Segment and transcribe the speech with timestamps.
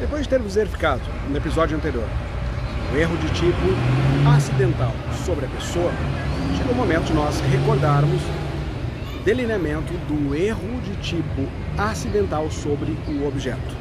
[0.00, 2.08] Depois de termos verificado no episódio anterior
[2.90, 4.92] o erro de tipo acidental
[5.26, 5.92] sobre a pessoa,
[6.56, 8.22] chega o momento de nós recordarmos
[9.14, 13.76] o delineamento do erro de tipo acidental sobre o objeto.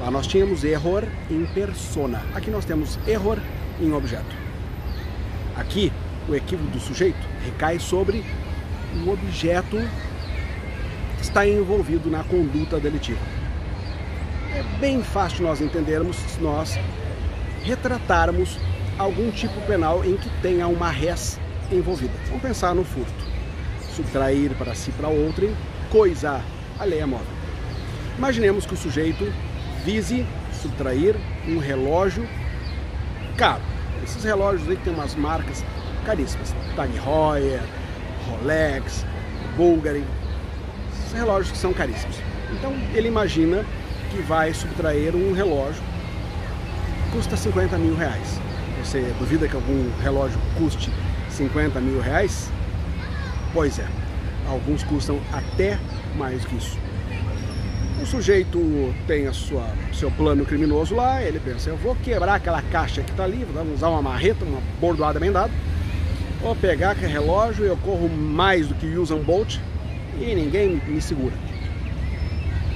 [0.00, 2.20] Lá nós tínhamos error em persona.
[2.34, 3.38] Aqui nós temos error
[3.80, 4.34] em objeto.
[5.56, 5.92] Aqui,
[6.28, 8.24] o equívoco do sujeito recai sobre
[9.06, 9.78] o objeto
[11.16, 13.38] que está envolvido na conduta delitiva.
[14.54, 16.78] É bem fácil nós entendermos se nós
[17.62, 18.58] retratarmos
[18.98, 21.38] algum tipo penal em que tenha uma res
[21.70, 22.12] envolvida.
[22.26, 23.28] Vamos pensar no furto.
[23.94, 25.54] Subtrair para si para outrem,
[25.90, 26.40] coisa,
[26.78, 27.26] a lei é móvel.
[28.16, 29.30] Imaginemos que o sujeito
[29.84, 30.26] vise
[30.62, 31.14] subtrair
[31.46, 32.26] um relógio
[33.36, 33.62] caro.
[34.02, 35.64] Esses relógios aí tem umas marcas
[36.06, 36.54] caríssimas.
[36.74, 37.60] Tag Heuer,
[38.28, 39.04] Rolex,
[39.56, 40.04] Bulgari.
[40.92, 42.16] Esses relógios que são caríssimos.
[42.50, 43.64] Então ele imagina
[44.10, 45.82] que vai subtrair um relógio
[47.12, 48.40] custa 50 mil reais.
[48.82, 50.90] Você duvida que algum relógio custe
[51.30, 52.50] 50 mil reais?
[53.52, 53.86] Pois é,
[54.48, 55.78] alguns custam até
[56.16, 56.78] mais que isso.
[58.00, 58.60] O sujeito
[59.06, 63.10] tem a sua, seu plano criminoso lá, ele pensa, eu vou quebrar aquela caixa que
[63.10, 65.50] está ali, vou usar uma marreta, uma bordoada bem dada,
[66.40, 69.58] vou pegar aquele relógio, eu corro mais do que Usain Bolt
[70.20, 71.34] e ninguém me segura.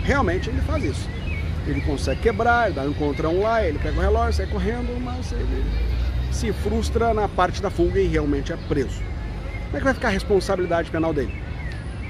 [0.02, 1.21] Realmente ele faz isso.
[1.66, 5.32] Ele consegue quebrar, ele dá um encontrão lá, ele pega o relógio, sai correndo, mas
[5.32, 5.64] ele
[6.32, 9.00] se frustra na parte da fuga e realmente é preso.
[9.66, 11.32] Como é que vai ficar a responsabilidade penal dele?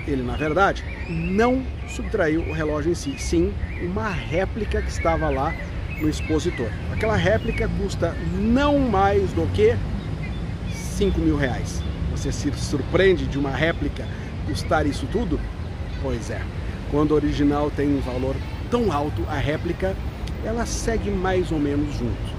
[0.06, 5.54] Ele, na verdade, não subtraiu o relógio em si, sim uma réplica que estava lá
[6.00, 6.68] no expositor.
[6.92, 9.76] Aquela réplica custa não mais do que
[10.72, 11.82] 5 mil reais.
[12.10, 14.06] Você se surpreende de uma réplica
[14.46, 15.38] custar isso tudo?
[16.02, 16.40] Pois é,
[16.90, 18.34] quando o original tem um valor
[18.72, 19.94] tão alto, a réplica
[20.42, 22.32] ela segue mais ou menos junto.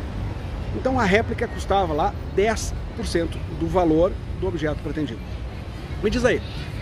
[0.75, 2.73] Então a réplica custava lá 10%
[3.59, 5.19] do valor do objeto pretendido.
[6.03, 6.41] Me diz aí,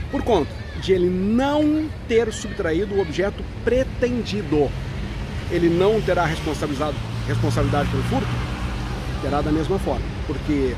[0.09, 0.49] por conta
[0.81, 4.71] de ele não ter subtraído o objeto pretendido,
[5.51, 6.95] ele não terá responsabilizado,
[7.27, 8.27] responsabilidade pelo furto?
[9.21, 10.73] Terá da mesma forma, porque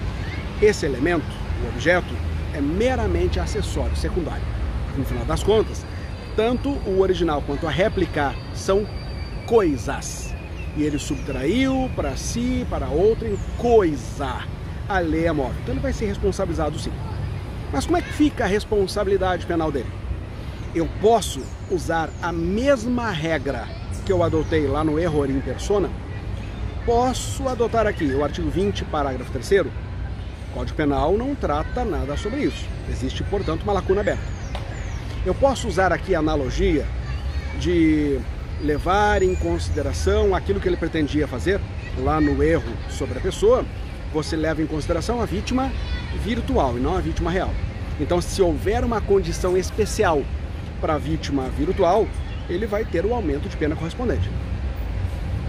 [0.59, 1.25] esse elemento,
[1.63, 2.13] o objeto,
[2.53, 4.43] é meramente acessório, secundário.
[4.97, 5.85] No final das contas,
[6.35, 8.87] tanto o original quanto a réplica são
[9.45, 10.33] coisas.
[10.75, 14.43] E ele subtraiu para si, para outrem, coisa.
[14.89, 15.55] A lei é móvel.
[15.61, 16.91] Então ele vai ser responsabilizado sim.
[17.71, 19.89] Mas como é que fica a responsabilidade penal dele?
[20.75, 23.67] Eu posso usar a mesma regra
[24.05, 25.89] que eu adotei lá no erro em persona?
[26.85, 29.71] Posso adotar aqui o artigo 20, parágrafo 3 O
[30.53, 32.65] Código Penal não trata nada sobre isso.
[32.89, 34.42] Existe, portanto, uma lacuna aberta.
[35.25, 36.85] Eu posso usar aqui a analogia
[37.57, 38.19] de
[38.61, 41.61] levar em consideração aquilo que ele pretendia fazer
[41.97, 43.63] lá no erro sobre a pessoa,
[44.13, 45.71] você leva em consideração a vítima
[46.25, 47.51] virtual e não a vítima real.
[48.01, 50.23] Então, se houver uma condição especial
[50.81, 52.05] para a vítima virtual,
[52.49, 54.29] ele vai ter o aumento de pena correspondente.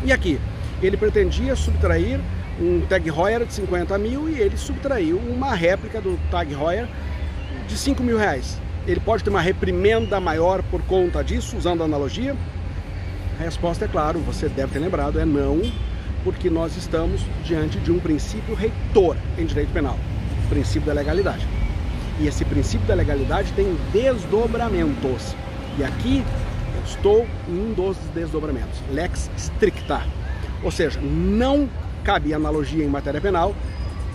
[0.05, 0.39] E aqui,
[0.81, 2.21] ele pretendia subtrair
[2.61, 6.87] um Tag Heuer de 50 mil e ele subtraiu uma réplica do Tag Heuer
[7.67, 8.61] de 5 mil reais.
[8.87, 12.37] Ele pode ter uma reprimenda maior por conta disso, usando a analogia?
[13.41, 15.63] A resposta é claro, você deve ter lembrado, é não,
[16.23, 19.99] porque nós estamos diante de um princípio reitor em direito penal,
[20.45, 21.47] o princípio da legalidade.
[22.21, 25.35] E esse princípio da legalidade tem desdobramentos.
[25.79, 26.23] E aqui
[26.77, 30.03] eu estou em um dos desdobramentos, lex stricta.
[30.63, 31.69] Ou seja, não
[32.05, 33.55] cabe analogia em matéria penal,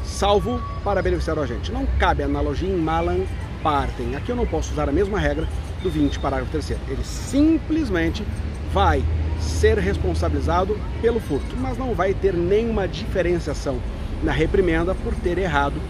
[0.04, 1.72] salvo para beneficiar o agente.
[1.72, 3.26] Não cabe analogia em malan
[3.64, 4.16] partem.
[4.16, 5.48] Aqui eu não posso usar a mesma regra
[5.82, 8.26] do 20, parágrafo 3 Ele simplesmente
[8.74, 9.04] vai
[9.40, 13.80] ser responsabilizado pelo furto, mas não vai ter nenhuma diferenciação
[14.22, 15.82] na reprimenda por ter errado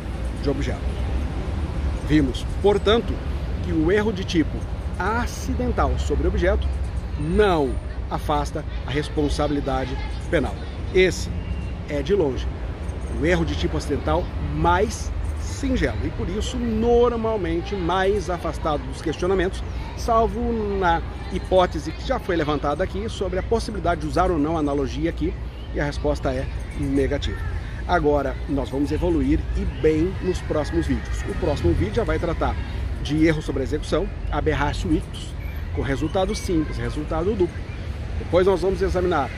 [0.43, 0.79] de objeto.
[2.07, 3.13] Vimos, portanto,
[3.63, 4.57] que o erro de tipo
[4.97, 6.67] acidental sobre objeto
[7.19, 7.71] não
[8.09, 9.97] afasta a responsabilidade
[10.29, 10.55] penal.
[10.93, 11.29] Esse
[11.87, 12.47] é de longe
[13.19, 14.23] o erro de tipo acidental
[14.55, 15.11] mais
[15.49, 19.63] singelo e por isso normalmente mais afastado dos questionamentos,
[19.97, 20.39] salvo
[20.79, 21.01] na
[21.33, 25.33] hipótese que já foi levantada aqui sobre a possibilidade de usar ou não analogia aqui
[25.73, 26.47] e a resposta é
[26.79, 27.37] negativa.
[27.87, 31.21] Agora nós vamos evoluir e bem nos próximos vídeos.
[31.27, 32.55] O próximo vídeo já vai tratar
[33.01, 35.33] de erro sobre a execução, aberratio ictus,
[35.75, 37.49] com resultado simples, resultado duplo.
[38.19, 39.29] Depois nós vamos examinar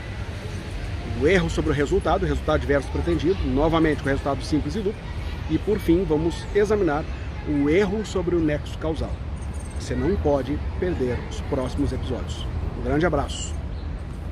[1.20, 5.00] o erro sobre o resultado, o resultado diverso pretendido, novamente com resultado simples e duplo
[5.50, 7.04] e por fim, vamos examinar
[7.48, 9.10] o erro sobre o nexo causal.
[9.78, 12.46] Você não pode perder os próximos episódios.
[12.78, 13.61] Um grande abraço.